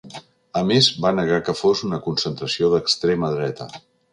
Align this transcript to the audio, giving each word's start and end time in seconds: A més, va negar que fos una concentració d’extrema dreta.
A 0.61 0.61
més, 0.69 0.87
va 1.03 1.11
negar 1.17 1.37
que 1.49 1.55
fos 1.59 1.83
una 1.89 2.01
concentració 2.07 2.73
d’extrema 2.73 3.31
dreta. 3.39 3.73